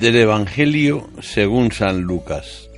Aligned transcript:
Del 0.00 0.16
Evangelio 0.16 1.08
según 1.20 1.70
San 1.70 2.02
Lucas. 2.02 2.68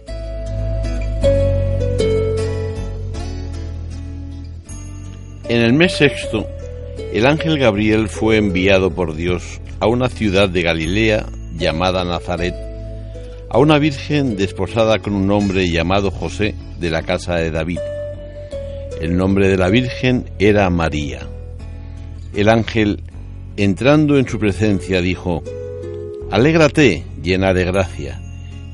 En 5.49 5.63
el 5.63 5.73
mes 5.73 5.93
sexto, 5.93 6.47
el 7.13 7.27
ángel 7.27 7.59
Gabriel 7.59 8.09
fue 8.09 8.37
enviado 8.37 8.91
por 8.91 9.15
Dios 9.15 9.61
a 9.81 9.87
una 9.87 10.09
ciudad 10.09 10.49
de 10.49 10.63
Galilea 10.63 11.27
llamada 11.57 12.05
Nazaret, 12.05 12.55
a 13.49 13.59
una 13.59 13.79
virgen 13.79 14.37
desposada 14.37 14.99
con 14.99 15.15
un 15.15 15.31
hombre 15.31 15.71
llamado 15.71 16.11
José 16.11 16.55
de 16.79 16.91
la 16.91 17.03
casa 17.03 17.37
de 17.37 17.51
David. 17.51 17.79
El 19.01 19.17
nombre 19.17 19.49
de 19.49 19.57
la 19.57 19.69
virgen 19.69 20.29
era 20.39 20.69
María. 20.69 21.27
El 22.35 22.49
ángel, 22.49 23.03
entrando 23.57 24.19
en 24.19 24.29
su 24.29 24.39
presencia, 24.39 25.01
dijo, 25.01 25.43
Alégrate, 26.31 27.05
llena 27.27 27.53
de 27.53 27.65
gracia, 27.65 28.21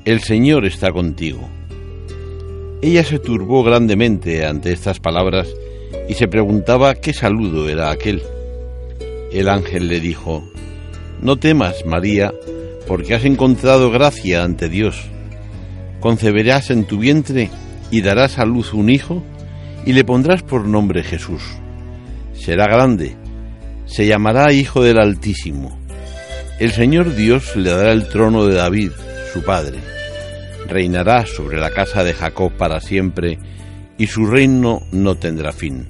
el 0.05 0.21
Señor 0.21 0.67
está 0.67 0.93
contigo. 0.93 1.49
Ella 2.83 3.03
se 3.03 3.19
turbó 3.19 3.65
grandemente 3.65 4.45
ante 4.45 4.73
estas 4.73 5.01
palabras 5.01 5.49
y 6.07 6.15
se 6.15 6.29
preguntaba 6.29 6.95
qué 6.97 7.15
saludo 7.15 7.71
era 7.71 7.91
aquel. 7.91 8.23
El 9.33 9.49
ángel 9.49 9.89
le 9.89 10.01
dijo, 10.01 10.45
No 11.23 11.37
temas, 11.37 11.87
María, 11.87 12.35
porque 12.87 13.15
has 13.15 13.25
encontrado 13.25 13.91
gracia 13.91 14.45
ante 14.45 14.69
Dios. 14.69 15.03
Concebirás 16.01 16.71
en 16.71 16.85
tu 16.85 16.99
vientre 16.99 17.49
y 17.91 18.03
darás 18.03 18.39
a 18.39 18.45
luz 18.45 18.75
un 18.75 18.91
hijo 18.91 19.23
y 19.87 19.95
le 19.95 20.05
pondrás 20.05 20.43
por 20.43 20.67
nombre 20.69 21.03
Jesús. 21.03 21.43
Será 22.35 22.67
grande, 22.67 23.17
se 23.87 24.07
llamará 24.07 24.53
Hijo 24.53 24.83
del 24.83 24.99
Altísimo 24.99 25.82
el 26.59 26.73
Señor 26.73 27.15
Dios 27.15 27.57
le 27.57 27.71
dará 27.71 27.93
el 27.93 28.09
trono 28.09 28.47
de 28.47 28.55
David, 28.55 28.93
su 29.33 29.43
padre. 29.43 29.79
Reinará 30.69 31.27
sobre 31.27 31.59
la 31.59 31.71
casa 31.71 32.05
de 32.05 32.15
Jacob 32.15 32.53
para 32.53 32.81
siempre, 32.81 33.39
y 33.99 34.07
su 34.07 34.27
reino 34.27 34.83
no 34.93 35.17
tendrá 35.17 35.53
fin. 35.53 35.89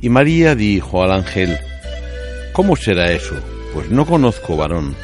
Y 0.00 0.08
María 0.08 0.54
dijo 0.54 1.02
al 1.02 1.12
ángel, 1.12 1.56
¿Cómo 2.52 2.74
será 2.76 3.12
eso? 3.12 3.34
Pues 3.72 3.90
no 3.90 4.06
conozco 4.06 4.56
varón. 4.56 4.94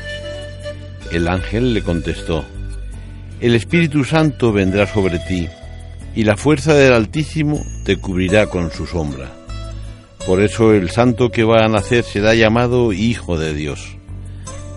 El 1.12 1.28
ángel 1.28 1.74
le 1.74 1.82
contestó, 1.82 2.44
El 3.40 3.54
Espíritu 3.54 4.04
Santo 4.04 4.52
vendrá 4.52 4.86
sobre 4.86 5.18
ti, 5.18 5.48
y 6.14 6.24
la 6.24 6.36
fuerza 6.36 6.74
del 6.74 6.94
Altísimo 6.94 7.62
te 7.84 7.96
cubrirá 7.96 8.46
con 8.46 8.70
su 8.70 8.86
sombra. 8.86 9.30
Por 10.26 10.42
eso 10.42 10.72
el 10.72 10.90
santo 10.90 11.30
que 11.30 11.44
va 11.44 11.64
a 11.64 11.68
nacer 11.68 12.04
será 12.04 12.34
llamado 12.34 12.92
Hijo 12.92 13.38
de 13.38 13.54
Dios. 13.54 13.98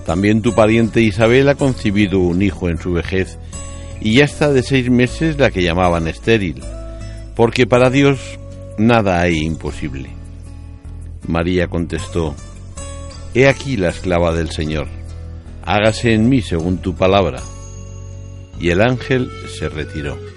También 0.06 0.42
tu 0.42 0.54
pariente 0.54 1.02
Isabel 1.02 1.50
ha 1.50 1.56
concebido 1.56 2.20
un 2.20 2.42
hijo 2.42 2.70
en 2.70 2.78
su 2.78 2.94
vejez 2.94 3.40
y 4.02 4.18
ya 4.18 4.26
está 4.26 4.52
de 4.52 4.62
seis 4.62 4.90
meses 4.90 5.40
la 5.40 5.50
que 5.50 5.64
llamaban 5.64 6.08
estéril, 6.08 6.62
porque 7.36 7.66
para 7.66 7.90
Dios 7.90 8.20
nada 8.78 9.20
hay 9.22 9.38
imposible. 9.40 10.10
María 11.28 11.68
contestó, 11.68 12.36
He 13.34 13.48
aquí 13.48 13.78
la 13.78 13.90
esclava 13.90 14.32
del 14.34 14.52
Señor, 14.52 14.88
hágase 15.64 16.14
en 16.14 16.30
mí 16.30 16.42
según 16.42 16.78
tu 16.78 16.96
palabra. 16.96 17.42
Y 18.60 18.70
el 18.70 18.82
ángel 18.82 19.30
se 19.58 19.68
retiró. 19.68 20.35